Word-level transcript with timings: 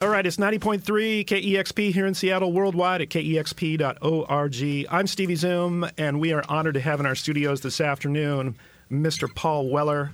All 0.00 0.08
right, 0.08 0.24
it's 0.24 0.36
90.3 0.36 1.24
KEXP 1.24 1.92
here 1.92 2.06
in 2.06 2.14
Seattle, 2.14 2.52
worldwide 2.52 3.02
at 3.02 3.08
kexp.org. 3.08 4.86
I'm 4.88 5.06
Stevie 5.08 5.34
Zoom, 5.34 5.90
and 5.98 6.20
we 6.20 6.32
are 6.32 6.44
honored 6.48 6.74
to 6.74 6.80
have 6.80 7.00
in 7.00 7.06
our 7.06 7.16
studios 7.16 7.62
this 7.62 7.80
afternoon 7.80 8.54
Mr. 8.92 9.28
Paul 9.34 9.68
Weller. 9.70 10.12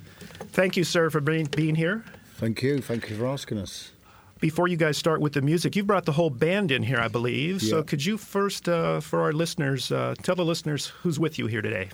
Thank 0.52 0.78
you, 0.78 0.84
sir, 0.84 1.10
for 1.10 1.20
being, 1.20 1.44
being 1.44 1.74
here. 1.74 2.02
Thank 2.36 2.62
you. 2.62 2.80
Thank 2.80 3.10
you 3.10 3.16
for 3.16 3.26
asking 3.26 3.58
us. 3.58 3.92
Before 4.40 4.68
you 4.68 4.78
guys 4.78 4.96
start 4.96 5.20
with 5.20 5.34
the 5.34 5.42
music, 5.42 5.76
you 5.76 5.84
brought 5.84 6.06
the 6.06 6.12
whole 6.12 6.30
band 6.30 6.70
in 6.70 6.82
here, 6.82 6.98
I 6.98 7.08
believe. 7.08 7.60
So 7.60 7.82
could 7.82 8.02
you 8.06 8.16
first, 8.16 8.70
uh, 8.70 9.00
for 9.00 9.20
our 9.20 9.34
listeners, 9.34 9.92
uh, 9.92 10.14
tell 10.22 10.34
the 10.34 10.46
listeners 10.46 10.86
who's 10.86 11.18
with 11.18 11.38
you 11.38 11.46
here 11.46 11.60
today? 11.60 11.90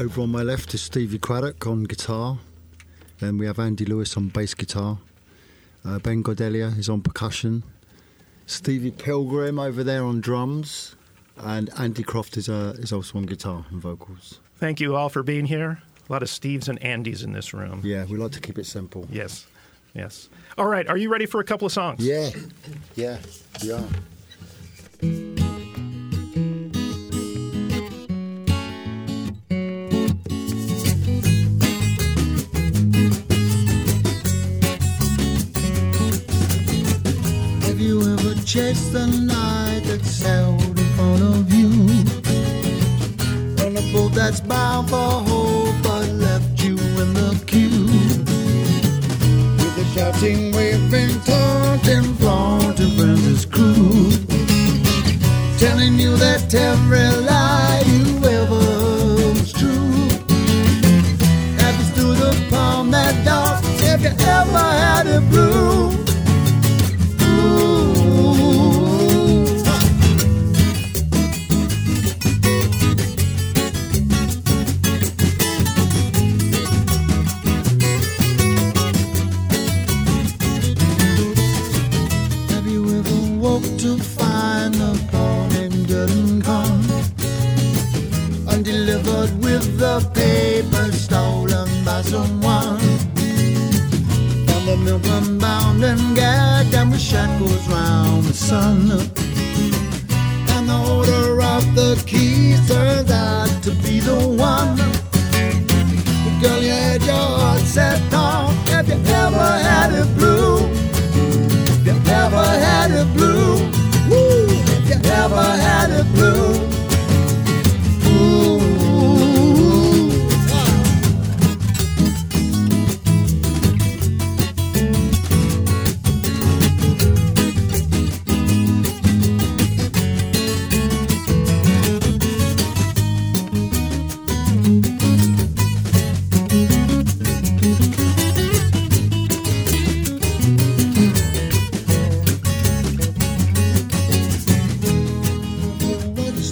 Over 0.00 0.22
on 0.22 0.30
my 0.30 0.42
left 0.42 0.72
is 0.72 0.80
Stevie 0.80 1.18
Cradock 1.18 1.70
on 1.70 1.84
guitar. 1.84 2.38
Then 3.18 3.36
we 3.36 3.44
have 3.44 3.58
Andy 3.58 3.84
Lewis 3.84 4.16
on 4.16 4.28
bass 4.28 4.54
guitar. 4.54 5.00
Uh, 5.84 5.98
ben 5.98 6.22
Gordelier 6.22 6.76
is 6.78 6.88
on 6.88 7.00
percussion. 7.02 7.62
Stevie 8.46 8.90
Pilgrim 8.90 9.58
over 9.58 9.84
there 9.84 10.04
on 10.04 10.20
drums. 10.20 10.94
And 11.40 11.70
Andy 11.78 12.02
Croft 12.02 12.36
is, 12.36 12.48
uh, 12.48 12.74
is 12.78 12.92
also 12.92 13.18
on 13.18 13.26
guitar 13.26 13.64
and 13.70 13.80
vocals. 13.80 14.40
Thank 14.56 14.80
you 14.80 14.96
all 14.96 15.08
for 15.08 15.22
being 15.22 15.46
here. 15.46 15.80
A 16.08 16.12
lot 16.12 16.22
of 16.22 16.28
Steves 16.28 16.68
and 16.68 16.80
Andys 16.80 17.22
in 17.22 17.32
this 17.32 17.54
room. 17.54 17.80
Yeah, 17.84 18.06
we 18.06 18.16
like 18.16 18.32
to 18.32 18.40
keep 18.40 18.58
it 18.58 18.66
simple. 18.66 19.06
Yes, 19.10 19.46
yes. 19.94 20.28
All 20.56 20.66
right, 20.66 20.88
are 20.88 20.96
you 20.96 21.10
ready 21.10 21.26
for 21.26 21.38
a 21.40 21.44
couple 21.44 21.66
of 21.66 21.72
songs? 21.72 22.04
Yeah, 22.04 22.30
yeah, 22.96 23.18
we 23.62 23.72
are. 23.72 25.37
Chased 38.90 39.17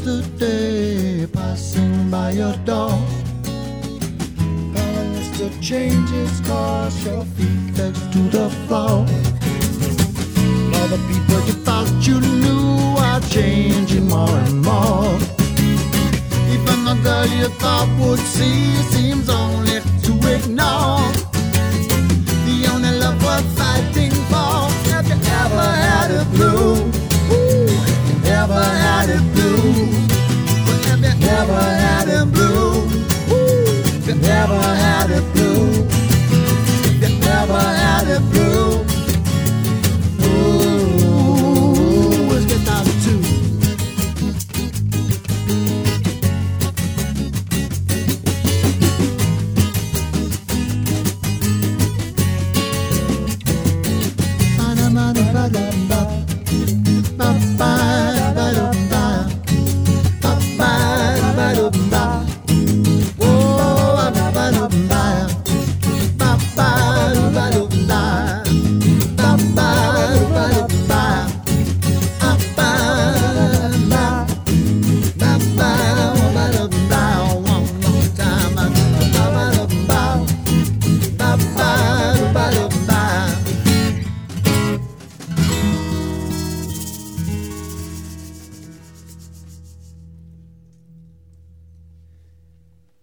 The 0.07 0.23
day 0.39 1.27
passing 1.27 2.09
by 2.13 2.31
your 2.31 2.55
door? 2.59 2.93
And 3.51 5.17
Mr. 5.17 5.51
Changes 5.61 6.41
cause 6.47 7.05
your 7.05 7.25
feet 7.35 7.77
next 7.77 8.13
to 8.13 8.21
the 8.31 8.49
floor. 8.69 9.03
All 10.77 10.89
the 10.95 11.01
people 11.11 11.41
you 11.49 11.57
thought 11.67 11.91
you 12.07 12.21
knew 12.21 12.95
are 13.03 13.21
changing 13.23 14.07
more 14.07 14.31
and 14.31 14.63
more. 14.63 15.11
Even 16.55 16.85
the 16.85 16.97
girl 17.03 17.27
you 17.27 17.49
thought 17.59 17.91
would 17.99 18.21
see 18.21 18.77
seems 18.95 19.29
only 19.29 19.81
to 20.07 20.13
ignore. 20.37 21.03
The 22.47 22.69
only 22.73 22.93
love 23.01 23.21
worth 23.25 23.59
fighting 23.59 24.15
for. 24.31 24.71
Have 24.93 25.09
you 25.09 25.19
ever 25.43 25.69
had 25.83 26.11
a 26.13 26.25
blue? 26.27 26.77
Ooh, 27.35 28.31
ever 28.31 28.63
had 28.63 29.11
it 29.11 29.35
blue? 29.35 29.86
Have 31.47 31.76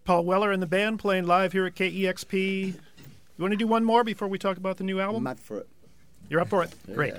Paul 0.05 0.25
Weller 0.25 0.51
and 0.51 0.61
the 0.61 0.67
band 0.67 0.99
playing 0.99 1.25
live 1.25 1.53
here 1.53 1.65
at 1.65 1.75
KEXP. 1.75 2.33
You 2.33 2.73
want 3.37 3.53
to 3.53 3.57
do 3.57 3.67
one 3.67 3.85
more 3.85 4.03
before 4.03 4.27
we 4.27 4.37
talk 4.37 4.57
about 4.57 4.77
the 4.77 4.83
new 4.83 4.99
album? 4.99 5.17
I'm 5.17 5.23
mad 5.23 5.39
for 5.39 5.59
it. 5.59 5.67
You're 6.29 6.41
up 6.41 6.49
for 6.49 6.63
it. 6.63 6.73
Great. 6.93 7.13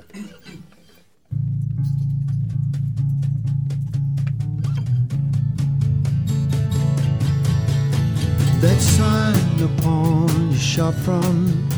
That 8.61 8.81
sign 8.81 9.63
upon 9.63 10.51
your 10.51 10.59
shop 10.59 10.95
front 10.95 11.75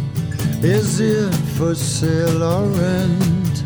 is 0.65 1.01
it 1.01 1.35
for 1.57 1.75
sale 1.75 2.43
or 2.43 2.67
rent? 2.69 3.63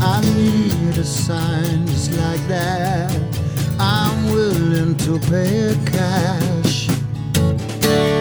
I 0.00 0.20
need 0.34 0.98
a 0.98 1.04
sign 1.04 1.86
just 1.86 2.12
like 2.12 2.46
that. 2.48 3.49
I'm 3.82 4.26
willing 4.26 4.94
to 4.98 5.18
pay 5.18 5.74
cash. 5.86 6.88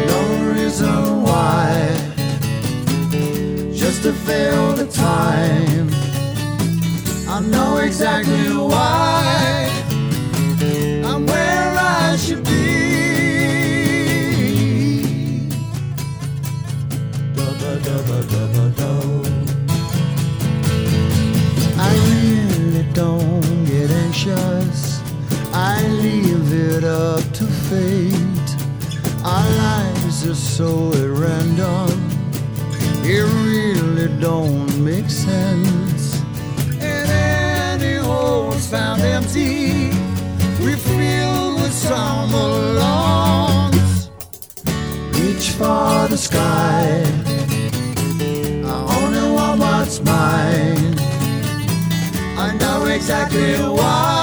No 0.08 0.54
reason 0.54 1.24
why, 1.24 1.90
just 3.74 4.04
to 4.04 4.14
fill 4.14 4.74
the 4.74 4.88
time. 4.88 5.90
I 7.28 7.42
know 7.42 7.78
exactly 7.78 8.56
why. 8.56 9.69
Fate. 27.69 28.50
Our 29.24 29.48
lives 29.68 30.27
are 30.27 30.33
so 30.33 30.92
at 30.94 31.10
random. 31.25 31.89
It 33.04 33.25
really 33.45 34.07
don't 34.19 34.71
make 34.83 35.10
sense. 35.10 36.19
And 36.81 37.07
any 37.81 37.95
holes 37.98 38.66
found 38.68 39.01
empty, 39.01 39.92
we 40.66 40.74
fill 40.75 41.56
with 41.62 41.74
some 41.74 42.31
belongs. 42.31 44.10
Reach 45.19 45.50
for 45.60 46.07
the 46.13 46.18
sky. 46.18 47.04
I 48.72 48.77
only 48.98 49.25
want 49.36 49.60
what's 49.60 50.00
mine. 50.01 50.95
I 52.45 52.48
know 52.60 52.86
exactly 52.86 53.54
why 53.77 54.19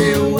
exactly 0.00 0.39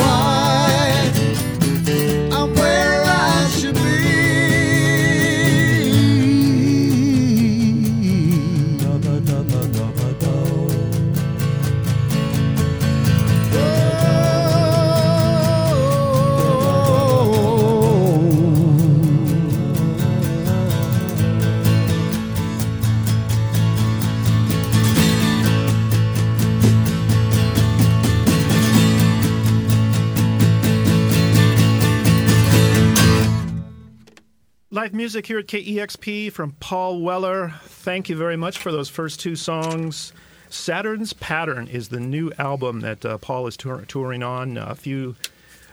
music 35.01 35.27
here 35.27 35.39
at 35.39 35.47
KEXP 35.47 36.31
from 36.31 36.53
Paul 36.61 37.01
Weller. 37.01 37.55
Thank 37.63 38.11
you 38.11 38.17
very 38.17 38.37
much 38.37 38.59
for 38.59 38.71
those 38.71 38.91
first 38.91 39.19
two 39.19 39.35
songs. 39.35 40.13
Saturn's 40.51 41.15
Pattern 41.15 41.69
is 41.69 41.89
the 41.89 41.99
new 41.99 42.31
album 42.37 42.81
that 42.81 43.03
uh, 43.07 43.17
Paul 43.17 43.47
is 43.47 43.57
tour- 43.57 43.87
touring 43.89 44.23
on. 44.23 44.59
a 44.59 44.75
few 44.75 45.17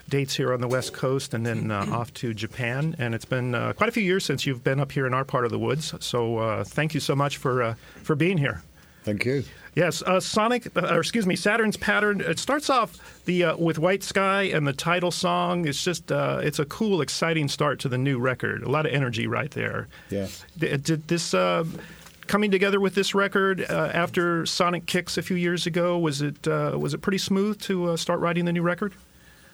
dates 0.07 0.33
here 0.37 0.53
on 0.53 0.61
the 0.61 0.67
West 0.69 0.93
Coast 0.93 1.33
and 1.33 1.45
then 1.45 1.71
uh, 1.71 1.85
off 1.91 2.13
to 2.13 2.33
Japan. 2.33 2.95
And 2.99 3.13
it's 3.13 3.25
been 3.25 3.53
uh, 3.53 3.73
quite 3.73 3.89
a 3.89 3.91
few 3.91 4.01
years 4.01 4.23
since 4.23 4.45
you've 4.45 4.63
been 4.63 4.79
up 4.79 4.93
here 4.93 5.05
in 5.05 5.13
our 5.13 5.25
part 5.25 5.43
of 5.43 5.51
the 5.51 5.59
woods. 5.59 5.93
So 5.99 6.37
uh, 6.37 6.63
thank 6.63 6.93
you 6.93 7.01
so 7.01 7.13
much 7.13 7.35
for 7.35 7.61
uh, 7.61 7.75
for 8.03 8.15
being 8.15 8.37
here. 8.37 8.63
Thank 9.07 9.23
you. 9.23 9.45
Yes, 9.73 10.01
uh, 10.01 10.19
Sonic, 10.19 10.67
uh, 10.75 10.87
or 10.93 10.99
excuse 10.99 11.25
me, 11.25 11.37
Saturn's 11.37 11.77
Pattern. 11.77 12.19
It 12.19 12.39
starts 12.39 12.69
off 12.69 13.23
the 13.23 13.45
uh, 13.45 13.55
with 13.57 13.79
White 13.79 14.03
Sky 14.03 14.43
and 14.43 14.67
the 14.67 14.73
title 14.73 15.11
song. 15.11 15.65
It's 15.65 15.81
just 15.81 16.11
uh, 16.11 16.41
it's 16.43 16.59
a 16.59 16.65
cool, 16.65 16.99
exciting 16.99 17.47
start 17.47 17.79
to 17.81 17.87
the 17.89 17.97
new 17.97 18.19
record. 18.19 18.63
A 18.63 18.69
lot 18.69 18.85
of 18.85 18.91
energy 18.91 19.27
right 19.27 19.49
there. 19.51 19.87
Yeah. 20.09 20.27
D- 20.57 20.75
Did 20.75 21.07
this 21.07 21.33
uh, 21.33 21.63
coming 22.27 22.51
together 22.51 22.81
with 22.81 22.95
this 22.95 23.15
record 23.15 23.61
uh, 23.69 23.91
after 23.93 24.43
Sonik 24.43 24.87
Kicks 24.87 25.17
a 25.17 25.21
few 25.21 25.37
years 25.37 25.65
ago? 25.65 25.97
Was 25.97 26.21
it 26.21 26.45
uh, 26.45 26.75
was 26.77 26.93
it 26.93 27.01
pretty 27.01 27.19
smooth 27.19 27.57
to 27.61 27.91
uh, 27.91 27.95
start 27.97 28.19
writing 28.19 28.43
the 28.43 28.51
new 28.51 28.63
record? 28.63 28.93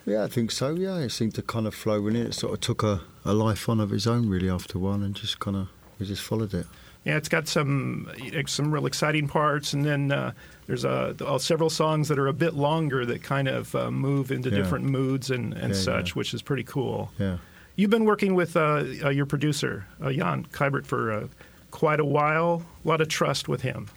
Yeah, 0.05 0.23
I 0.23 0.27
think 0.29 0.50
so. 0.51 0.73
Yeah, 0.73 0.97
it 0.97 1.11
seemed 1.11 1.35
to 1.35 1.44
kind 1.44 1.67
of 1.67 1.75
flow 1.75 2.07
in 2.07 2.15
it. 2.15 2.27
It 2.27 2.33
sort 2.33 2.53
of 2.53 2.59
took 2.61 2.81
a, 2.81 3.01
a 3.23 3.33
life 3.33 3.69
on 3.69 3.79
of 3.79 3.94
its 3.94 4.07
own, 4.07 4.27
really, 4.29 4.50
after 4.50 4.79
one, 4.79 5.03
and 5.03 5.13
just 5.15 5.39
kind 5.39 5.55
of 5.57 5.67
we 6.00 6.05
just 6.07 6.23
followed 6.23 6.53
it. 6.55 6.65
Yeah, 7.05 7.17
it's 7.17 7.27
got 7.29 7.47
some 7.50 8.09
some 8.47 8.71
real 8.73 8.85
exciting 8.85 9.27
parts, 9.27 9.73
and 9.73 9.83
then 9.83 10.11
uh, 10.11 10.31
there's 10.67 10.85
uh, 10.85 11.13
uh, 11.19 11.38
several 11.38 11.69
songs 11.69 12.07
that 12.07 12.17
are 12.17 12.27
a 12.27 12.33
bit 12.33 12.53
longer 12.53 13.05
that 13.05 13.21
kind 13.23 13.47
of 13.50 13.75
uh, 13.75 13.91
move 13.91 14.31
into 14.31 14.50
Yeah. 14.50 14.57
different 14.57 14.86
moods 14.86 15.29
and, 15.29 15.53
and 15.53 15.74
Yeah, 15.74 15.79
such, 15.79 16.10
yeah. 16.10 16.13
which 16.13 16.33
is 16.33 16.41
pretty 16.41 16.63
cool. 16.63 17.12
Yeah. 17.19 17.38
You've 17.75 17.89
been 17.89 18.05
working 18.05 18.36
with 18.36 18.55
uh, 18.55 18.86
uh, 19.03 19.10
your 19.10 19.25
producer, 19.25 19.86
uh, 20.01 20.12
Jan 20.13 20.45
Kybert, 20.53 20.86
for 20.86 21.12
uh, 21.12 21.27
quite 21.72 22.00
a 22.00 22.05
while. 22.05 22.63
A 22.86 22.88
lot 22.88 23.01
of 23.01 23.10
trust 23.10 23.50
with 23.50 23.62
him. 23.63 23.89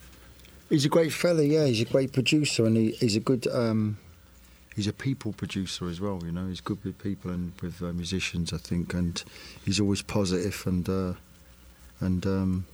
He's 0.68 0.84
a 0.84 0.88
great 0.88 1.12
fella, 1.12 1.44
yeah. 1.44 1.66
He's 1.66 1.82
a 1.82 1.84
great 1.84 2.12
producer, 2.12 2.66
and 2.66 2.76
he, 2.76 2.90
he's 2.92 3.14
a 3.14 3.20
good. 3.20 3.46
Um, 3.46 3.98
he's 4.74 4.88
a 4.88 4.92
people 4.92 5.32
producer 5.32 5.88
as 5.88 6.00
well. 6.00 6.20
You 6.24 6.32
know, 6.32 6.48
he's 6.48 6.60
good 6.60 6.82
with 6.84 6.98
people 6.98 7.30
and 7.30 7.52
with 7.62 7.80
uh, 7.82 7.92
musicians, 7.92 8.52
I 8.52 8.56
think, 8.56 8.92
and 8.94 9.22
he's 9.64 9.78
always 9.78 10.02
positive 10.02 10.60
and 10.66 10.88
uh, 10.88 11.12
and 12.00 12.26
um, 12.26 12.66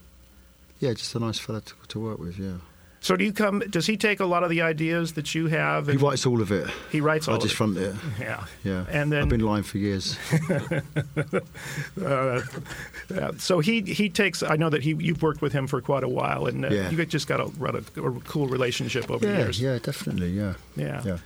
yeah, 0.83 0.93
just 0.93 1.15
a 1.15 1.19
nice 1.19 1.39
fella 1.39 1.61
to, 1.61 1.73
to 1.89 1.99
work 1.99 2.19
with. 2.19 2.37
Yeah, 2.37 2.57
So 3.01 3.15
do 3.15 3.23
you 3.25 3.33
come? 3.33 3.59
Does 3.69 3.85
he 3.87 3.95
take 3.97 4.19
a 4.19 4.25
lot 4.25 4.43
of 4.43 4.49
the 4.49 4.61
ideas 4.61 5.13
that 5.13 5.33
you 5.35 5.47
have? 5.47 5.87
he 5.87 5.97
writes 5.97 6.25
all 6.25 6.41
of 6.41 6.51
it. 6.51 6.67
he 6.91 6.99
writes 7.01 7.27
all 7.27 7.35
I 7.35 7.37
just 7.39 7.55
front 7.55 7.77
it. 7.77 7.95
Yeah. 8.19 8.45
Yeah, 8.63 8.85
And 8.89 9.11
then- 9.11 9.23
I've 9.23 9.29
been 9.29 9.41
lying 9.51 9.63
for 9.63 9.77
years. 9.77 10.17
Uh, 12.03 12.41
yeah. 13.13 13.31
So 13.37 13.59
he 13.59 13.81
he 13.81 14.09
takes. 14.09 14.43
I 14.43 14.55
know 14.55 14.69
that 14.69 14.81
he 14.83 14.91
you've 14.99 15.21
worked 15.21 15.41
with 15.41 15.53
him 15.53 15.67
for 15.67 15.81
quite 15.81 16.03
a 16.03 16.09
while, 16.09 16.47
and 16.47 16.65
uh, 16.65 16.69
Yeah. 16.69 16.89
you 16.89 17.05
just 17.05 17.27
got 17.27 17.39
a, 17.39 17.43
a, 17.45 18.03
a 18.07 18.19
cool 18.21 18.47
relationship 18.47 19.09
over 19.11 19.25
the 19.25 19.31
yeah, 19.31 19.37
years. 19.39 19.61
yeah, 19.61 19.79
definitely, 19.79 20.31
yeah, 20.31 20.53
Yeah. 20.75 21.01
yeah. 21.05 21.17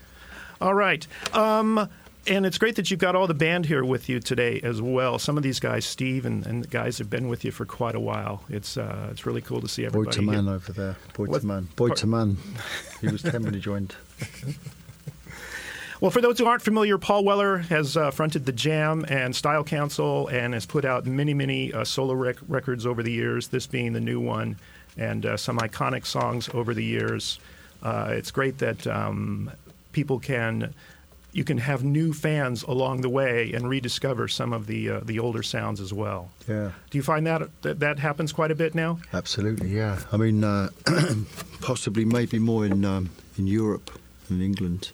All 0.59 0.73
right. 0.73 1.05
Um, 1.33 1.89
and 2.27 2.45
it's 2.45 2.57
great 2.57 2.75
that 2.75 2.89
you've 2.91 2.99
got 2.99 3.15
all 3.15 3.27
the 3.27 3.33
band 3.33 3.65
here 3.65 3.83
with 3.83 4.09
you 4.09 4.19
today 4.19 4.59
as 4.63 4.81
well. 4.81 5.17
Some 5.19 5.37
of 5.37 5.43
these 5.43 5.59
guys, 5.59 5.85
Steve 5.85 6.25
and, 6.25 6.45
and 6.45 6.63
the 6.63 6.67
guys, 6.67 6.97
have 6.99 7.09
been 7.09 7.27
with 7.29 7.43
you 7.45 7.51
for 7.51 7.65
quite 7.65 7.95
a 7.95 7.99
while. 7.99 8.43
It's 8.49 8.77
uh, 8.77 9.07
it's 9.11 9.25
really 9.25 9.41
cool 9.41 9.61
to 9.61 9.67
see 9.67 9.83
Boy 9.83 9.87
everybody. 9.87 10.15
to 10.17 10.21
man 10.21 10.43
here. 10.45 10.53
over 10.53 10.73
there. 10.73 10.95
Boy 11.15 11.25
What- 11.25 11.41
to 11.41 11.47
man. 11.47 11.67
Boy 11.75 11.89
to 11.89 12.07
man. 12.07 12.37
He 13.01 13.07
was 13.07 13.21
ten 13.21 13.43
when 13.43 13.53
he 13.53 13.59
joined. 13.59 13.95
Well, 15.99 16.11
for 16.11 16.21
those 16.21 16.37
who 16.37 16.45
aren't 16.45 16.61
familiar, 16.61 16.99
Paul 16.99 17.23
Weller 17.23 17.57
has 17.57 17.97
uh, 17.97 18.11
fronted 18.11 18.45
the 18.45 18.51
Jam 18.51 19.03
and 19.09 19.35
Style 19.35 19.63
Council 19.63 20.27
and 20.27 20.53
has 20.53 20.63
put 20.67 20.85
out 20.85 21.07
many, 21.07 21.33
many 21.33 21.73
uh, 21.73 21.83
solo 21.85 22.13
rec- 22.13 22.35
records 22.47 22.85
over 22.85 23.01
the 23.01 23.11
years. 23.11 23.47
This 23.47 23.65
being 23.65 23.93
the 23.93 23.99
new 23.99 24.19
one, 24.19 24.57
and 24.95 25.25
uh, 25.25 25.37
some 25.37 25.57
iconic 25.57 26.05
songs 26.05 26.49
over 26.53 26.75
the 26.75 26.83
years. 26.83 27.39
Uh, 27.81 28.09
it's 28.11 28.29
great 28.29 28.59
that 28.59 28.85
um, 28.85 29.49
people 29.91 30.19
can. 30.19 30.71
You 31.33 31.43
can 31.43 31.57
have 31.59 31.83
new 31.83 32.13
fans 32.13 32.63
along 32.63 33.01
the 33.01 33.09
way 33.09 33.53
and 33.53 33.69
rediscover 33.69 34.27
some 34.27 34.53
of 34.53 34.65
the 34.65 34.89
uh, 34.89 34.99
the 35.03 35.19
older 35.19 35.43
sounds 35.43 35.79
as 35.79 35.93
well. 35.93 36.29
Yeah. 36.47 36.71
Do 36.89 36.97
you 36.97 37.03
find 37.03 37.27
that 37.27 37.49
that, 37.61 37.79
that 37.79 37.99
happens 37.99 38.33
quite 38.33 38.51
a 38.51 38.55
bit 38.55 38.73
now? 38.73 38.99
Absolutely, 39.13 39.69
yeah. 39.69 39.99
I 40.11 40.17
mean, 40.17 40.43
uh, 40.43 40.69
possibly 41.61 42.05
maybe 42.05 42.39
more 42.39 42.65
in 42.65 42.85
um, 42.85 43.09
in 43.37 43.47
Europe 43.47 43.91
and 44.29 44.41
England, 44.41 44.91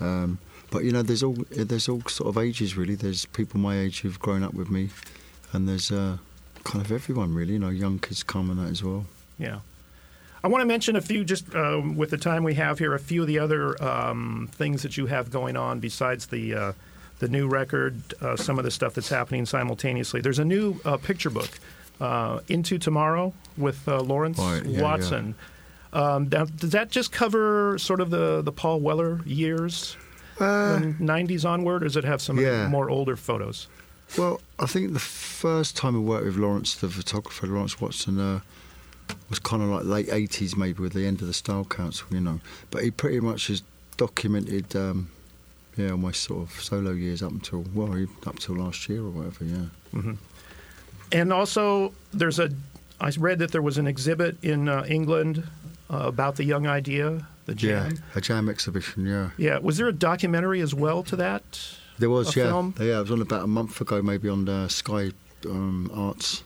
Um, 0.00 0.38
but 0.70 0.84
you 0.84 0.92
know, 0.92 1.02
there's 1.02 1.22
all 1.22 1.36
there's 1.50 1.88
all 1.88 2.02
sort 2.08 2.28
of 2.28 2.38
ages 2.38 2.76
really. 2.76 2.94
There's 2.94 3.26
people 3.26 3.58
my 3.60 3.78
age 3.78 4.00
who've 4.02 4.18
grown 4.18 4.42
up 4.42 4.54
with 4.54 4.70
me, 4.70 4.90
and 5.52 5.68
there's 5.68 5.90
uh, 5.90 6.18
kind 6.64 6.84
of 6.84 6.92
everyone 6.92 7.34
really. 7.34 7.54
You 7.54 7.58
know, 7.58 7.70
young 7.70 7.98
kids 7.98 8.22
come 8.22 8.50
and 8.50 8.60
that 8.60 8.70
as 8.70 8.82
well. 8.84 9.04
Yeah. 9.38 9.60
I 10.42 10.48
want 10.48 10.62
to 10.62 10.66
mention 10.66 10.96
a 10.96 11.00
few, 11.00 11.24
just 11.24 11.54
um, 11.54 11.96
with 11.96 12.10
the 12.10 12.16
time 12.16 12.44
we 12.44 12.54
have 12.54 12.78
here, 12.78 12.94
a 12.94 12.98
few 12.98 13.22
of 13.22 13.26
the 13.26 13.38
other 13.38 13.82
um, 13.82 14.48
things 14.52 14.82
that 14.82 14.96
you 14.96 15.06
have 15.06 15.30
going 15.30 15.56
on 15.56 15.80
besides 15.80 16.26
the 16.26 16.54
uh, 16.54 16.72
the 17.18 17.28
new 17.28 17.46
record, 17.46 18.00
uh, 18.22 18.36
some 18.36 18.58
of 18.58 18.64
the 18.64 18.70
stuff 18.70 18.94
that's 18.94 19.10
happening 19.10 19.44
simultaneously. 19.44 20.22
There's 20.22 20.38
a 20.38 20.44
new 20.44 20.80
uh, 20.86 20.96
picture 20.96 21.28
book, 21.28 21.50
uh, 22.00 22.40
Into 22.48 22.78
Tomorrow, 22.78 23.34
with 23.58 23.86
uh, 23.86 24.00
Lawrence 24.00 24.38
Right, 24.38 24.64
yeah, 24.64 24.80
Watson. 24.80 25.34
Um, 25.92 26.28
now, 26.30 26.46
does 26.46 26.70
that 26.70 26.90
just 26.90 27.12
cover 27.12 27.76
sort 27.76 28.00
of 28.00 28.10
the, 28.10 28.40
the 28.40 28.52
Paul 28.52 28.80
Weller 28.80 29.20
years, 29.26 29.96
from 30.36 30.94
90s 30.94 31.44
onward, 31.44 31.82
or 31.82 31.86
does 31.86 31.96
it 31.96 32.04
have 32.04 32.22
some 32.22 32.38
yeah. 32.38 32.68
more 32.68 32.88
older 32.88 33.16
photos? 33.16 33.66
Well, 34.16 34.40
I 34.58 34.66
think 34.66 34.94
the 34.94 34.98
first 34.98 35.76
time 35.76 35.94
I 35.94 35.98
worked 35.98 36.24
with 36.24 36.36
Lawrence, 36.36 36.74
the 36.74 36.88
photographer, 36.88 37.46
Lawrence 37.46 37.80
Watson, 37.80 38.18
uh, 38.18 38.40
was 39.28 39.38
kind 39.38 39.62
of 39.62 39.68
like 39.68 39.84
late 39.84 40.08
80s, 40.08 40.56
maybe, 40.56 40.80
with 40.82 40.92
the 40.92 41.06
end 41.06 41.20
of 41.20 41.26
the 41.26 41.32
Style 41.34 41.64
Council, 41.64 42.06
you 42.10 42.20
know. 42.20 42.40
But 42.70 42.82
he 42.84 42.90
pretty 42.90 43.20
much 43.20 43.48
has 43.48 43.62
documented, 43.96 44.74
um, 44.76 45.10
yeah, 45.76 45.94
my 45.94 46.12
sort 46.12 46.48
of 46.48 46.60
solo 46.62 46.92
years 46.92 47.22
up 47.22 47.32
until, 47.32 47.64
well, 47.74 48.06
up 48.26 48.38
till 48.38 48.56
last 48.56 48.88
year 48.88 49.00
or 49.00 49.10
whatever, 49.10 49.44
yeah. 49.44 49.66
Mhm. 49.94 50.16
And 51.12 51.32
also, 51.32 51.92
there's 52.12 52.38
a. 52.38 52.50
I 53.00 53.10
read 53.18 53.38
that 53.38 53.50
there 53.50 53.62
was 53.62 53.78
an 53.78 53.86
exhibit 53.86 54.36
in 54.42 54.68
uh, 54.68 54.84
England 54.86 55.42
uh, 55.90 55.96
about 56.06 56.36
the 56.36 56.44
Young 56.44 56.66
Idea, 56.66 57.26
the 57.46 57.54
jam. 57.54 57.92
Yeah, 57.92 57.98
a 58.14 58.20
jam 58.20 58.48
exhibition, 58.48 59.06
yeah. 59.06 59.30
Yeah. 59.36 59.58
Was 59.58 59.78
there 59.78 59.88
a 59.88 59.92
documentary 59.92 60.60
as 60.60 60.74
well 60.74 61.02
to 61.04 61.16
that? 61.16 61.42
There 61.98 62.10
was, 62.10 62.36
A 62.36 62.40
yeah. 62.40 62.46
film? 62.46 62.74
Yeah, 62.78 62.98
it 62.98 63.02
was 63.02 63.10
on 63.10 63.22
about 63.22 63.42
a 63.44 63.46
month 63.46 63.80
ago, 63.80 64.00
maybe 64.02 64.28
on 64.28 64.44
the 64.44 64.68
Sky 64.68 65.10
um, 65.46 65.90
Arts 65.92 66.42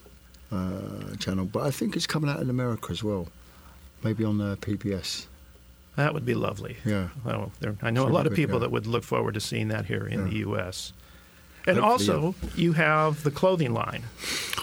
uh, 0.51 1.15
channel. 1.19 1.45
But 1.45 1.63
I 1.63 1.71
think 1.71 1.95
it's 1.95 2.07
coming 2.07 2.29
out 2.29 2.39
in 2.39 2.49
America 2.49 2.87
as 2.91 3.03
well. 3.03 3.27
Maybe 4.03 4.23
on 4.23 4.39
uh, 4.39 4.55
PBS. 4.59 5.25
That 5.95 6.13
would 6.13 6.25
be 6.25 6.33
lovely. 6.35 6.77
Yeah. 6.85 7.09
Well, 7.23 7.51
there, 7.61 7.75
I 7.81 7.89
know 7.89 8.07
a 8.07 8.09
lot 8.09 8.27
of 8.27 8.33
people 8.33 8.55
yeah. 8.55 8.61
that 8.61 8.71
would 8.71 8.85
look 8.85 9.03
forward 9.03 9.33
to 9.35 9.39
seeing 9.39 9.69
that 9.69 9.85
here 9.85 10.05
in 10.05 10.19
Yeah. 10.19 10.25
the 10.25 10.35
U.S. 10.37 10.93
And 11.67 11.79
Hopefully, 11.79 12.17
also, 12.17 12.35
you 12.55 12.73
have 12.73 13.23
the 13.23 13.31
clothing 13.31 13.73
line. 13.73 14.03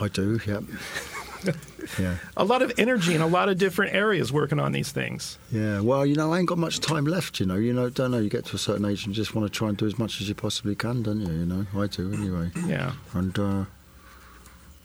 I 0.01 0.09
do, 0.09 0.39
yeah. 0.47 0.61
yeah. 1.99 2.17
A 2.37 2.45
lot 2.45 2.63
of 2.63 2.73
energy 2.79 3.15
in 3.15 3.21
a 3.21 3.27
lot 3.27 3.49
of 3.49 3.59
different 3.59 3.95
areas 3.95 4.33
working 4.33 4.61
on 4.61 4.73
these 4.73 4.93
things. 4.93 5.39
Yeah, 5.51 5.81
well, 5.81 6.07
you 6.07 6.15
know, 6.15 6.33
I 6.33 6.39
ain't 6.39 6.49
got 6.49 6.59
much 6.59 6.79
time 6.81 7.05
left. 7.07 7.41
You 7.41 7.47
know, 7.47 7.57
you 7.57 7.73
know, 7.73 7.91
don't 7.91 8.13
know. 8.13 8.19
You 8.19 8.31
get 8.31 8.45
to 8.47 8.57
a 8.57 8.59
certain 8.59 8.85
age 8.85 9.05
and 9.07 9.15
just 9.15 9.35
want 9.35 9.51
to 9.51 9.59
try 9.59 9.69
and 9.69 9.77
do 9.77 9.87
as 9.87 9.99
much 9.99 10.21
as 10.21 10.29
you 10.29 10.35
possibly 10.35 10.77
can, 10.77 11.03
don't 11.03 11.21
you? 11.21 11.33
You 11.33 11.47
know, 11.47 11.67
I 11.77 11.87
do 11.89 12.13
anyway. 12.13 12.51
Yeah. 12.67 12.93
And 13.15 13.37
uh, 13.39 13.65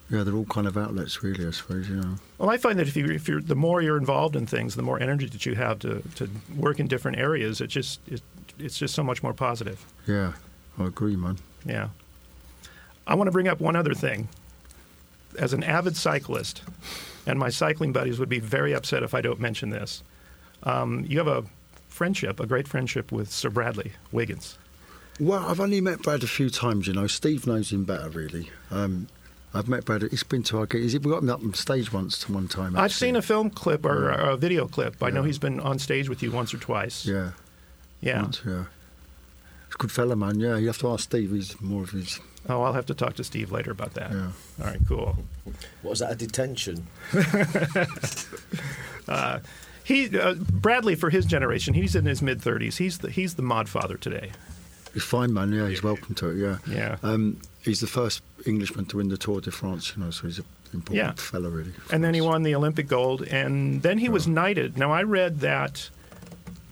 yeah, 0.10 0.24
they're 0.24 0.36
all 0.36 0.46
kind 0.46 0.68
of 0.68 0.78
outlets, 0.78 1.22
really. 1.22 1.46
I 1.46 1.52
suppose 1.52 1.90
you 1.90 1.96
know. 1.96 2.16
Well, 2.38 2.50
I 2.50 2.58
find 2.58 2.80
that 2.80 2.88
if 2.88 2.96
you 2.96 3.06
if 3.08 3.28
you're 3.28 3.42
the 3.42 3.56
more 3.56 3.82
you're 3.82 3.98
involved 3.98 4.36
in 4.36 4.46
things, 4.46 4.76
the 4.76 4.82
more 4.82 5.00
energy 5.00 5.28
that 5.28 5.46
you 5.46 5.56
have 5.56 5.80
to, 5.80 6.02
to 6.16 6.30
work 6.56 6.80
in 6.80 6.88
different 6.88 7.18
areas. 7.18 7.60
It 7.60 7.68
just 7.68 8.00
it, 8.08 8.22
it's 8.58 8.78
just 8.78 8.96
so 8.96 9.04
much 9.04 9.22
more 9.22 9.34
positive. 9.34 9.86
Yeah, 10.08 10.34
I 10.80 10.86
agree, 10.86 11.16
man. 11.16 11.38
Yeah. 11.66 11.90
I 13.06 13.16
want 13.16 13.28
to 13.28 13.32
bring 13.32 13.48
up 13.48 13.60
one 13.60 13.76
other 13.76 13.94
thing. 13.94 14.28
As 15.38 15.54
an 15.54 15.64
avid 15.64 15.96
cyclist, 15.96 16.64
and 17.26 17.38
my 17.38 17.50
cycling 17.50 17.92
buddies 17.92 18.20
would 18.20 18.30
be 18.30 18.40
very 18.40 18.74
upset 18.74 19.04
if 19.04 19.14
I 19.14 19.22
don't 19.22 19.40
mention 19.40 19.70
this. 19.70 20.04
Um, 20.64 21.06
you 21.08 21.18
have 21.18 21.28
a 21.28 21.44
friendship, 21.90 22.40
a 22.40 22.46
great 22.46 22.68
friendship 22.68 23.12
with 23.12 23.32
Sir 23.32 23.50
Bradley 23.50 23.92
Wiggins. 24.12 24.58
Well, 25.20 25.46
I've 25.46 25.60
only 25.60 25.82
met 25.82 26.02
Brad 26.02 26.24
a 26.24 26.28
few 26.28 26.50
times. 26.50 26.88
You 26.88 26.94
know, 26.94 27.08
Steve 27.08 27.46
knows 27.48 27.72
him 27.72 27.84
better, 27.84 28.10
really. 28.10 28.52
Um, 28.72 29.08
I've 29.54 29.68
met 29.68 29.86
Brad. 29.86 30.04
He's 30.04 30.24
been 30.24 30.44
to 30.44 30.60
our 30.60 30.66
gigs. 30.66 30.94
We 30.94 31.00
got 31.12 31.24
him 31.24 31.30
up 31.30 31.42
on 31.42 31.54
stage 31.54 31.92
once 31.92 32.18
to 32.20 32.32
one 32.34 32.48
time. 32.48 32.78
I've 32.78 32.94
seen 32.94 33.16
a 33.16 33.22
film 33.22 33.50
clip 33.50 33.86
or 33.86 34.12
Yeah. 34.12 34.34
a 34.34 34.38
video 34.38 34.68
clip. 34.68 35.02
I 35.02 35.10
know 35.10 35.24
he's 35.24 35.40
been 35.40 35.60
on 35.60 35.80
stage 35.80 36.10
with 36.10 36.22
you 36.22 36.32
once 36.32 36.54
or 36.54 36.58
twice. 36.58 37.06
Yeah, 37.06 37.32
Yeah. 38.02 38.22
once, 38.24 38.42
yeah. 38.46 38.66
He's 39.68 39.76
a 39.76 39.78
good 39.78 39.92
fella, 39.92 40.16
man. 40.16 40.40
Yeah, 40.40 40.58
you 40.58 40.68
have 40.68 40.78
to 40.80 40.90
ask 40.92 41.06
Steve. 41.06 41.32
He's 41.32 41.60
more 41.62 41.84
of 41.84 41.92
his. 41.92 42.20
Oh, 42.50 42.62
I'll 42.62 42.74
have 42.74 42.86
to 42.88 42.94
talk 42.94 43.16
to 43.16 43.24
Steve 43.24 43.52
later 43.52 43.72
about 43.72 43.94
that. 43.96 44.12
Yeah. 44.12 44.28
All 44.62 44.66
right, 44.68 44.80
cool. 44.88 45.18
What 45.82 45.90
was 45.92 46.00
that, 46.00 46.12
a 46.12 46.16
detention? 46.16 46.88
He 49.84 50.20
uh, 50.20 50.34
Bradley 50.52 50.96
for 50.96 51.10
his 51.10 51.26
generation. 51.26 51.74
He's 51.74 51.96
in 51.96 52.06
his 52.06 52.22
mid 52.22 52.42
thirties. 52.42 52.76
He's 52.78 52.98
the 52.98 53.10
he's 53.10 53.36
the 53.36 53.42
mod 53.42 53.70
father 53.70 53.96
today. 53.96 54.32
He's 54.94 55.04
fine, 55.04 55.34
man. 55.34 55.54
Yeah, 55.54 55.70
he's 55.70 55.82
welcome 55.82 56.14
to 56.16 56.28
it. 56.30 56.36
Yeah. 56.38 56.58
Yeah. 56.70 56.98
Um, 57.04 57.40
he's 57.68 57.80
the 57.82 57.88
first 57.88 58.22
Englishman 58.46 58.86
to 58.88 58.98
win 58.98 59.10
the 59.10 59.18
Tour 59.18 59.42
de 59.42 59.52
France. 59.52 59.94
You 59.96 60.04
know, 60.04 60.12
so 60.12 60.28
he's 60.28 60.40
an 60.40 60.46
important 60.74 60.96
Yeah. 60.98 61.14
fella, 61.14 61.50
really. 61.50 61.74
and 61.92 62.04
then 62.04 62.14
he 62.14 62.22
won 62.22 62.44
the 62.44 62.56
Olympic 62.56 62.88
gold, 62.88 63.22
and 63.24 63.82
then 63.84 63.98
he 64.00 64.10
was 64.10 64.28
knighted. 64.28 64.78
Now 64.78 64.92
I 64.92 65.04
read 65.04 65.40
that 65.42 65.90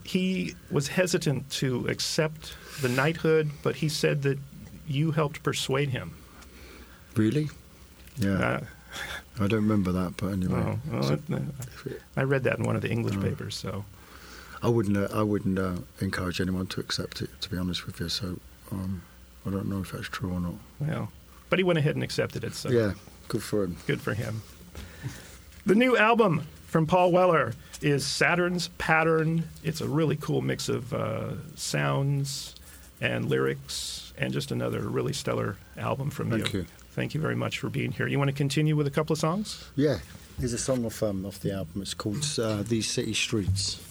he 0.03 0.55
was 0.71 0.87
hesitant 0.89 1.49
to 1.61 1.87
accept 1.87 2.53
the 2.81 2.89
knighthood, 2.89 3.51
but 3.63 3.77
he 3.77 3.89
said 3.89 4.21
that 4.23 4.37
you 4.87 5.11
helped 5.11 5.41
persuade 5.43 5.89
him. 5.89 6.11
Really? 7.15 7.49
Yeah. 8.17 8.31
Uh, 8.37 8.59
I 9.39 9.47
don't 9.47 9.63
remember 9.67 9.91
that, 9.91 10.15
but 10.17 10.27
anyway. 10.27 10.63
oh, 10.65 10.79
well, 10.91 11.03
So, 11.03 11.13
it- 11.13 12.01
I 12.15 12.23
read 12.23 12.43
that 12.43 12.57
in 12.59 12.63
one 12.63 12.75
of 12.77 12.81
the 12.81 12.89
English 12.89 13.19
papers. 13.19 13.55
So 13.55 13.83
I 14.61 14.69
wouldn't. 14.69 14.95
Uh, 14.97 15.07
I 15.13 15.21
wouldn't 15.23 15.59
uh, 15.59 15.77
encourage 15.99 16.39
anyone 16.39 16.67
to 16.67 16.79
accept 16.79 17.21
it. 17.21 17.29
To 17.41 17.49
be 17.49 17.57
honest 17.57 17.85
with 17.85 17.99
you, 17.99 18.07
so 18.09 18.39
um, 18.71 19.01
I 19.45 19.49
don't 19.49 19.67
know 19.67 19.81
if 19.81 19.91
that's 19.91 20.07
true 20.07 20.31
or 20.31 20.39
not. 20.39 20.53
well, 20.79 21.11
but 21.49 21.59
he 21.59 21.63
went 21.63 21.79
ahead 21.79 21.95
and 21.95 22.03
accepted 22.03 22.43
it. 22.43 22.53
So 22.55 22.69
Yeah, 22.69 22.93
good 23.27 23.43
for 23.43 23.63
him. 23.63 23.77
Good 23.87 24.01
for 24.01 24.13
him. 24.13 24.41
The 25.65 25.75
new 25.75 25.97
album 25.97 26.43
from 26.67 26.85
Paul 26.85 27.11
Weller 27.11 27.53
is 27.81 28.05
Saturn's 28.05 28.67
Pattern. 28.77 29.47
It's 29.63 29.81
a 29.81 29.87
really 29.87 30.15
cool 30.15 30.41
mix 30.41 30.69
of 30.69 30.93
uh, 30.93 31.33
sounds 31.55 32.55
and 33.01 33.29
lyrics, 33.29 34.13
and 34.17 34.31
just 34.31 34.51
another 34.51 34.81
really 34.81 35.13
stellar 35.13 35.57
album 35.77 36.09
from 36.09 36.29
Thank 36.29 36.53
you. 36.53 36.65
Thank 36.91 37.13
you 37.13 37.19
very 37.19 37.35
much 37.35 37.59
for 37.59 37.69
being 37.69 37.91
here. 37.91 38.07
You 38.07 38.17
want 38.17 38.29
to 38.29 38.35
continue 38.35 38.75
with 38.75 38.87
a 38.87 38.91
couple 38.91 39.13
of 39.13 39.19
songs? 39.19 39.69
Yeah, 39.75 39.97
here's 40.39 40.53
a 40.53 40.57
song 40.57 40.85
off 40.85 41.03
um, 41.03 41.25
off 41.25 41.39
the 41.39 41.51
album. 41.51 41.81
It's 41.81 41.93
called 41.93 42.25
uh, 42.39 42.63
"These 42.63 42.89
City 42.89 43.13
Streets." 43.13 43.81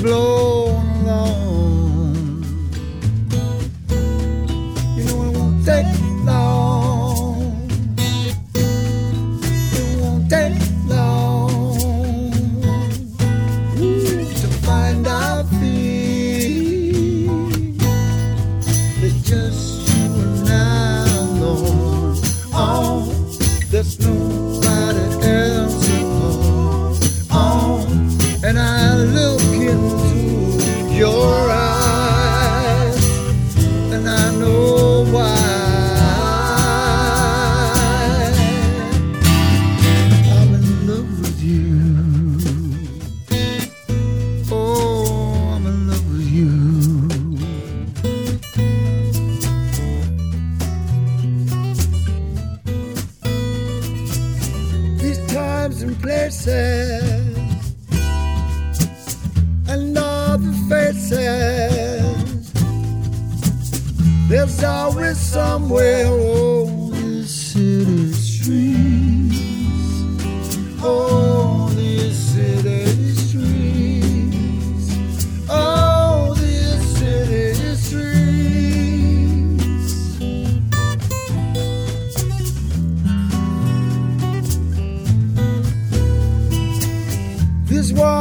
blown 0.01 0.38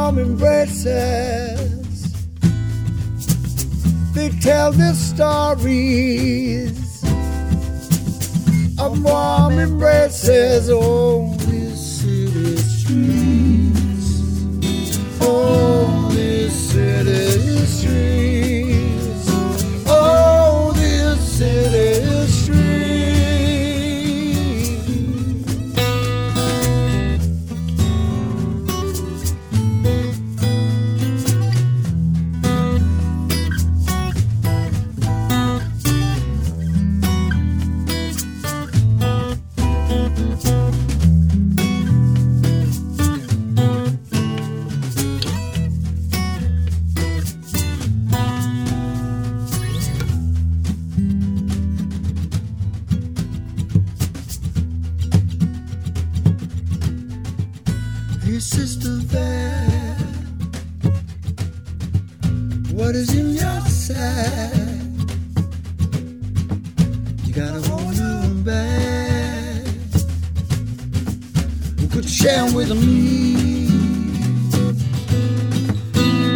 warm 0.09 0.25
embraces, 0.31 2.13
they 4.13 4.29
tell 4.41 4.71
the 4.71 4.93
stories 4.93 6.73
of 8.79 9.03
warm 9.03 9.59
embraces. 9.59 10.67
Oh, 10.71 11.38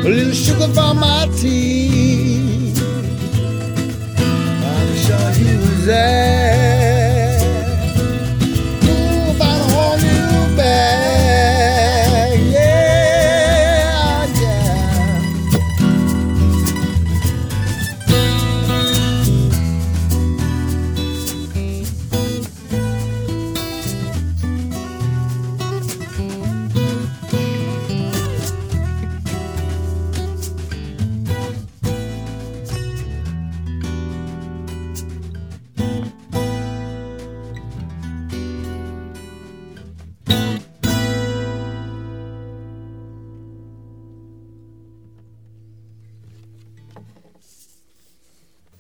A 0.05 0.09
little 0.09 0.33
sugar 0.33 0.67
for 0.73 0.93
my 0.93 1.29
tea. 1.39 2.73
I'm 4.71 4.95
sure 4.97 5.29
he 5.31 5.55
was 5.55 5.85
there. 5.85 6.22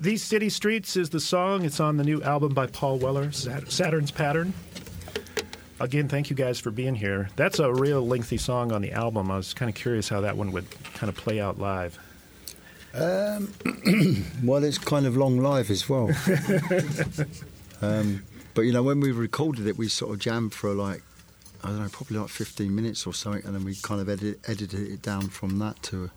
These 0.03 0.21
City 0.21 0.49
Streets 0.49 0.97
is 0.97 1.11
the 1.11 1.21
song. 1.21 1.63
It's 1.63 1.79
on 1.79 1.95
the 1.95 2.03
new 2.03 2.21
album 2.23 2.53
by 2.53 2.67
Paul 2.67 2.97
Weller, 2.97 3.31
Saturn's 3.31 4.11
Pattern. 4.11 4.53
Again, 5.79 6.09
thank 6.09 6.29
you 6.29 6.35
guys 6.35 6.59
for 6.59 6.71
being 6.71 6.93
here. 6.93 7.29
That's 7.37 7.59
a 7.59 7.73
real 7.73 8.05
lengthy 8.05 8.35
song 8.35 8.73
on 8.73 8.81
the 8.81 8.91
album. 8.91 9.31
I 9.31 9.37
was 9.37 9.53
kind 9.53 9.69
of 9.69 9.75
curious 9.75 10.09
how 10.09 10.19
that 10.19 10.35
one 10.35 10.51
would 10.51 10.65
kind 10.93 11.07
of 11.07 11.15
play 11.15 11.39
out 11.39 11.57
live. 11.57 11.97
Um, 12.93 13.53
well, 14.43 14.65
it's 14.65 14.77
kind 14.77 15.05
of 15.05 15.15
long 15.15 15.37
live 15.37 15.69
as 15.71 15.87
well. 15.87 16.09
um, 17.81 18.25
but 18.55 18.63
you 18.63 18.73
know, 18.73 18.83
when 18.83 18.99
we 18.99 19.13
recorded 19.13 19.67
it, 19.67 19.77
we 19.77 19.87
sort 19.87 20.11
of 20.11 20.19
jammed 20.19 20.53
for 20.53 20.73
like 20.73 21.01
I 21.63 21.69
don't 21.69 21.79
know, 21.79 21.87
probably 21.89 22.17
like 22.17 22.27
15 22.27 22.75
minutes 22.75 23.07
or 23.07 23.13
something, 23.13 23.45
and 23.45 23.55
then 23.55 23.63
we 23.63 23.75
kind 23.75 24.01
of 24.01 24.09
edit, 24.09 24.41
edited 24.49 24.91
it 24.91 25.01
down 25.01 25.29
from 25.29 25.59
that 25.59 25.81
to 25.83 26.11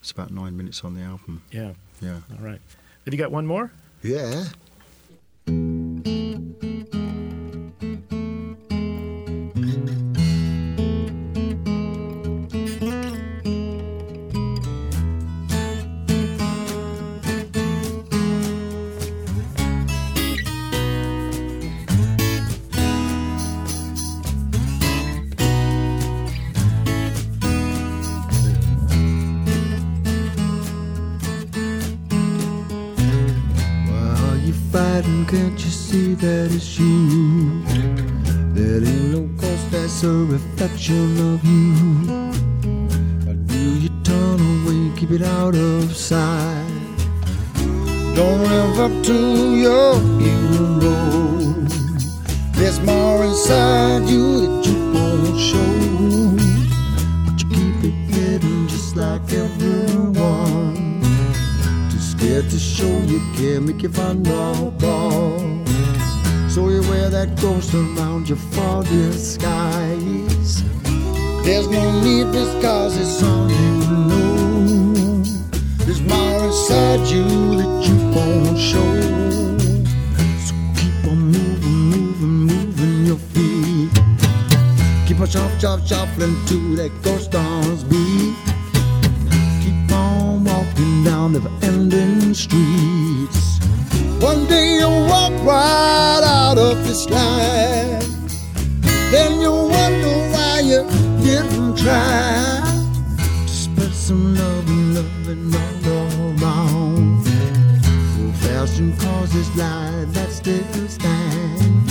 it's 0.00 0.12
about 0.12 0.30
nine 0.30 0.56
minutes 0.56 0.84
on 0.84 0.94
the 0.94 1.02
album. 1.02 1.42
Yeah. 1.50 1.72
Yeah. 2.00 2.20
All 2.38 2.44
right. 2.46 2.60
Have 3.06 3.14
you 3.14 3.18
got 3.18 3.30
one 3.30 3.46
more? 3.46 3.70
Yeah. 4.02 4.46
that 36.20 36.50
is 36.50 36.78
you. 36.78 37.62
There 38.54 38.82
ain't 38.82 39.12
no 39.12 39.20
ghost 39.40 39.70
that's 39.70 40.02
a 40.02 40.08
reflection 40.08 41.34
of 41.34 41.44
you. 41.44 41.74
Or 43.28 43.34
do 43.34 43.78
you 43.78 43.90
turn 44.02 44.40
away, 44.40 44.96
keep 44.98 45.10
it 45.10 45.22
out 45.22 45.54
of 45.54 45.94
sight? 45.94 46.66
Don't 48.14 48.42
live 48.44 48.78
up 48.80 49.04
to 49.04 49.56
your 49.56 50.00
hero. 50.20 50.96
There's 52.52 52.80
more 52.80 53.24
inside 53.24 54.08
you 54.08 54.40
that 54.46 54.66
you 54.66 54.92
won't 54.94 55.38
show. 55.38 55.74
But 57.26 57.42
you 57.42 57.48
keep 57.50 57.84
it 57.84 57.96
hidden 58.14 58.68
just 58.68 58.96
like 58.96 59.30
everyone. 59.32 61.02
Too 61.90 61.98
scared 61.98 62.48
to 62.48 62.58
show 62.58 63.00
you 63.02 63.20
can 63.36 63.66
make 63.66 63.82
you 63.82 63.90
find 63.90 64.26
you 67.38 67.48
wear 67.48 67.60
that 67.60 67.70
ghost 67.70 67.74
around 67.74 68.28
your 68.28 68.38
for 68.38 68.82
disguise. 68.84 70.62
There's 71.44 71.68
no 71.68 72.00
need 72.00 72.32
because 72.32 72.96
it's 72.96 73.22
all 73.22 73.50
you 73.50 73.72
know. 74.08 75.22
There's 75.84 76.00
more 76.00 76.44
inside 76.44 77.06
you 77.08 77.24
that 77.56 77.88
you 77.88 77.96
won't 78.14 78.58
show. 78.58 79.00
So 80.44 80.54
keep 80.76 81.10
on 81.10 81.18
moving, 81.18 81.90
moving, 81.90 82.46
moving 82.46 83.06
your 83.06 83.18
feet. 83.18 83.92
Keep 85.06 85.20
on 85.20 85.28
shuff, 85.28 85.60
shuff, 85.60 85.86
shuffling 85.86 86.36
to 86.46 86.76
that 86.76 86.90
ghost 87.02 87.30
dance 87.30 87.82
beat. 87.84 88.36
Keep 89.62 89.92
on 89.92 90.44
walking 90.44 91.04
down 91.04 91.32
the 91.32 91.50
ending 91.62 92.34
streets. 92.34 93.58
One 94.20 94.46
day 94.46 94.78
you'll 94.78 95.06
walk 95.06 95.32
right 95.44 95.95
this 96.96 97.10
life. 97.10 98.06
Then 99.10 99.40
you'll 99.40 99.68
wonder 99.68 100.16
why 100.32 100.60
you 100.60 100.82
didn't 101.22 101.76
try 101.76 102.62
to 103.46 103.48
spread 103.48 103.92
some 103.92 104.34
love 104.34 104.66
and 104.68 104.94
loving 104.94 105.54
all 105.54 106.42
around. 106.42 107.24
So 108.14 108.48
fashion 108.48 108.96
causes 108.96 109.48
lies 109.56 110.10
that 110.14 110.30
still 110.30 110.88
stand. 110.88 111.86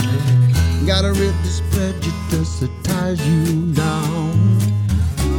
Gotta 0.86 1.12
rid 1.12 1.34
this 1.44 1.60
prejudice 1.70 2.60
that 2.60 2.72
ties 2.82 3.20
you 3.28 3.72
down. 3.74 4.58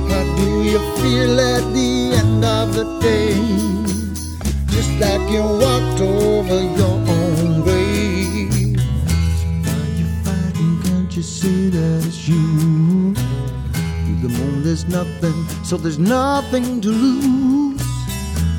How 0.10 0.24
do 0.38 0.64
you 0.64 0.80
feel 1.00 1.40
at 1.40 1.64
the 1.74 2.16
end 2.22 2.46
of 2.46 2.74
the 2.74 2.86
day? 3.02 3.36
Just 4.74 4.92
like 5.02 5.30
you 5.30 5.44
walked 5.44 6.02
over 6.02 6.60
your 6.80 7.07
fighting? 11.28 11.72
Can't 11.72 12.28
you? 12.28 13.14
To 13.14 14.28
the 14.28 14.30
moon, 14.30 14.64
there's 14.64 14.86
nothing, 14.86 15.48
so 15.64 15.78
there's 15.78 16.00
nothing 16.00 16.82
to 16.82 16.90
lose. 16.90 17.82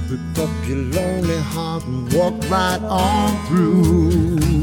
Pick 0.08 0.44
up 0.44 0.50
your 0.68 0.78
lonely 0.78 1.38
heart 1.38 1.84
and 1.84 2.12
walk 2.12 2.34
right 2.50 2.82
on 2.82 3.46
through. 3.46 4.57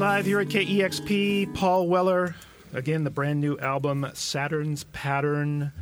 Live 0.00 0.24
here 0.24 0.40
at 0.40 0.48
KEXP, 0.48 1.54
Paul 1.54 1.86
Weller. 1.86 2.34
Again, 2.72 3.04
the 3.04 3.10
brand 3.10 3.38
new 3.38 3.58
album, 3.58 4.10
Saturn's 4.14 4.84
Pattern. 4.84 5.72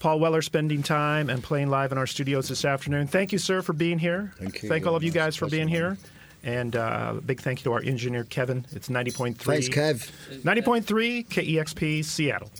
Paul 0.00 0.18
Weller 0.18 0.42
spending 0.42 0.82
time 0.82 1.30
and 1.30 1.40
playing 1.40 1.70
live 1.70 1.92
in 1.92 1.98
our 1.98 2.08
studios 2.08 2.48
this 2.48 2.64
afternoon. 2.64 3.06
Thank 3.06 3.30
you, 3.30 3.38
sir, 3.38 3.62
for 3.62 3.72
being 3.72 4.00
here. 4.00 4.32
Thank 4.36 4.64
you 4.64 4.68
Thank 4.68 4.84
all 4.84 4.96
of 4.96 5.04
you 5.04 5.12
guys 5.12 5.36
for 5.36 5.46
being 5.46 5.68
here. 5.68 5.96
And 6.42 6.74
uh, 6.74 7.14
a 7.18 7.20
big 7.20 7.40
thank 7.40 7.60
you 7.60 7.64
to 7.64 7.72
our 7.74 7.82
engineer, 7.82 8.24
Kevin. 8.24 8.66
It's 8.72 8.88
90.3. 8.88 9.36
Thanks, 9.36 9.68
Kev. 9.68 10.10
90.3 10.42 11.28
KEXP, 11.28 12.04
Seattle. 12.04 12.50